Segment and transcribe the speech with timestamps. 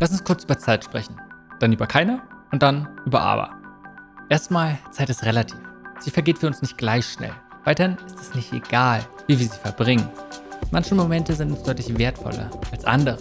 [0.00, 1.16] Lass uns kurz über Zeit sprechen.
[1.58, 3.50] Dann über keine und dann über aber.
[4.28, 5.58] Erstmal, Zeit ist relativ.
[5.98, 7.32] Sie vergeht für uns nicht gleich schnell.
[7.64, 10.08] Weiterhin ist es nicht egal, wie wir sie verbringen.
[10.70, 13.18] Manche Momente sind uns deutlich wertvoller als andere.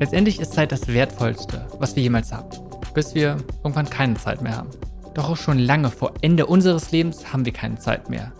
[0.00, 2.48] Letztendlich ist Zeit das Wertvollste, was wir jemals haben.
[2.94, 4.70] Bis wir irgendwann keine Zeit mehr haben.
[5.14, 8.32] Doch auch schon lange vor Ende unseres Lebens haben wir keine Zeit mehr.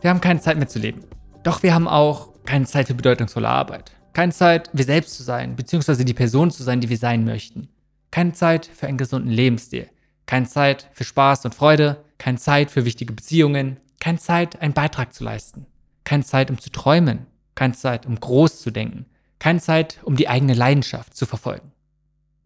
[0.00, 1.02] Wir haben keine Zeit mehr zu leben.
[1.44, 3.92] Doch wir haben auch keine Zeit für bedeutungsvolle Arbeit.
[4.14, 7.68] Keine Zeit, wir selbst zu sein, beziehungsweise die Person zu sein, die wir sein möchten.
[8.12, 9.88] Keine Zeit für einen gesunden Lebensstil.
[10.24, 12.04] Keine Zeit für Spaß und Freude.
[12.16, 13.78] Keine Zeit für wichtige Beziehungen.
[13.98, 15.66] Keine Zeit, einen Beitrag zu leisten.
[16.04, 17.26] Keine Zeit, um zu träumen.
[17.56, 19.06] Keine Zeit, um groß zu denken.
[19.40, 21.72] Keine Zeit, um die eigene Leidenschaft zu verfolgen.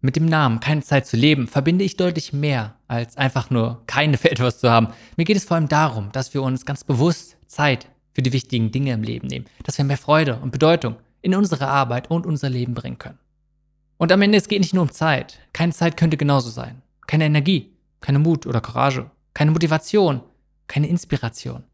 [0.00, 4.16] Mit dem Namen Keine Zeit zu leben verbinde ich deutlich mehr, als einfach nur keine
[4.16, 4.88] für etwas zu haben.
[5.16, 8.70] Mir geht es vor allem darum, dass wir uns ganz bewusst Zeit für die wichtigen
[8.70, 12.50] Dinge im Leben nehmen, dass wir mehr Freude und Bedeutung in unsere Arbeit und unser
[12.50, 13.18] Leben bringen können.
[13.96, 15.40] Und am Ende, es geht nicht nur um Zeit.
[15.52, 16.82] Keine Zeit könnte genauso sein.
[17.06, 20.20] Keine Energie, keine Mut oder Courage, keine Motivation,
[20.68, 21.64] keine Inspiration,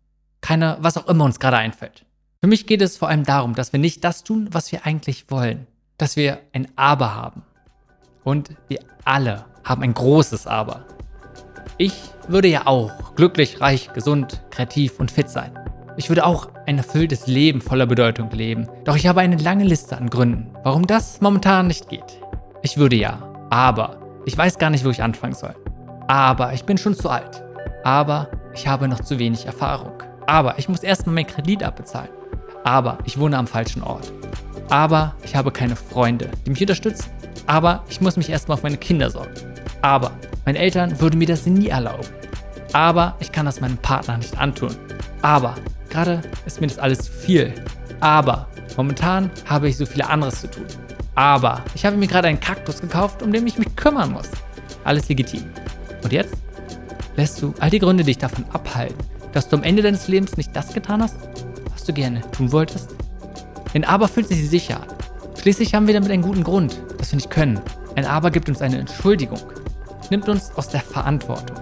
[0.41, 2.07] keine, was auch immer uns gerade einfällt.
[2.41, 5.31] Für mich geht es vor allem darum, dass wir nicht das tun, was wir eigentlich
[5.31, 5.67] wollen.
[5.99, 7.43] Dass wir ein Aber haben.
[8.23, 10.85] Und wir alle haben ein großes Aber.
[11.79, 11.95] Ich
[12.29, 15.64] würde ja auch glücklich, reich, gesund, kreativ und fit sein.
[15.97, 18.69] Ich würde auch ein erfülltes Leben voller Bedeutung leben.
[18.85, 22.21] Doch ich habe eine lange Liste an Gründen, warum das momentan nicht geht.
[22.63, 25.55] Ich würde ja, aber ich weiß gar nicht, wo ich anfangen soll.
[26.09, 27.45] Aber ich bin schon zu alt.
[27.85, 29.93] Aber ich habe noch zu wenig Erfahrung.
[30.27, 32.11] Aber ich muss erstmal meinen Kredit abbezahlen.
[32.65, 34.13] Aber ich wohne am falschen Ort.
[34.71, 37.11] Aber ich habe keine Freunde, die mich unterstützen.
[37.47, 39.35] Aber ich muss mich erstmal auf meine Kinder sorgen.
[39.83, 40.13] Aber
[40.45, 42.09] meine Eltern würden mir das nie erlauben.
[42.73, 44.75] Aber ich kann das meinem Partner nicht antun.
[45.25, 45.55] Aber
[45.89, 47.55] gerade ist mir das alles zu viel.
[48.01, 50.67] Aber momentan habe ich so viele anderes zu tun.
[51.15, 54.29] Aber ich habe mir gerade einen Kaktus gekauft, um den ich mich kümmern muss.
[54.85, 55.45] Alles legitim.
[56.03, 56.35] Und jetzt?
[57.17, 58.99] Lässt du all die Gründe dich davon abhalten,
[59.33, 61.17] dass du am Ende deines Lebens nicht das getan hast,
[61.73, 62.91] was du gerne tun wolltest?
[63.73, 64.83] Denn Aber fühlt sich sicher.
[65.41, 67.63] Schließlich haben wir damit einen guten Grund, dass wir nicht können.
[67.95, 69.41] Ein Aber gibt uns eine Entschuldigung,
[70.11, 71.57] nimmt uns aus der Verantwortung.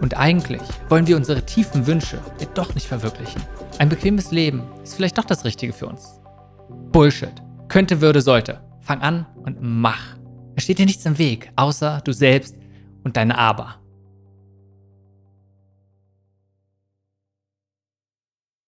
[0.00, 3.42] Und eigentlich wollen wir unsere tiefen Wünsche ja doch nicht verwirklichen.
[3.78, 6.20] Ein bequemes Leben ist vielleicht doch das Richtige für uns.
[6.92, 7.32] Bullshit.
[7.68, 8.60] Könnte, würde, sollte.
[8.80, 10.16] Fang an und mach.
[10.56, 12.56] Es steht dir nichts im Weg, außer du selbst
[13.02, 13.76] und deine Aber.